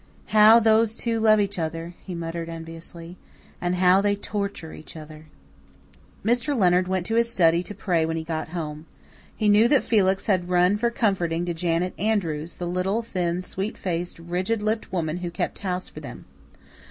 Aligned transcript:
"How 0.33 0.59
those 0.59 0.95
two 0.95 1.19
love 1.19 1.39
each 1.39 1.59
other!" 1.59 1.93
he 2.03 2.15
muttered 2.15 2.49
enviously. 2.49 3.17
"And 3.61 3.75
how 3.75 4.01
they 4.01 4.15
torture 4.15 4.73
each 4.73 4.97
other!" 4.97 5.25
Mr. 6.25 6.57
Leonard 6.57 6.87
went 6.87 7.05
to 7.05 7.13
his 7.17 7.29
study 7.29 7.61
to 7.61 7.75
pray 7.75 8.03
when 8.07 8.17
he 8.17 8.23
got 8.23 8.47
home. 8.47 8.87
He 9.35 9.47
knew 9.47 9.67
that 9.67 9.83
Felix 9.83 10.25
had 10.25 10.49
run 10.49 10.77
for 10.79 10.89
comforting 10.89 11.45
to 11.45 11.53
Janet 11.53 11.93
Andrews, 11.99 12.55
the 12.55 12.65
little, 12.65 13.03
thin, 13.03 13.43
sweet 13.43 13.77
faced, 13.77 14.17
rigid 14.17 14.63
lipped 14.63 14.91
woman 14.91 15.17
who 15.17 15.29
kept 15.29 15.59
house 15.59 15.87
for 15.87 15.99
them. 15.99 16.25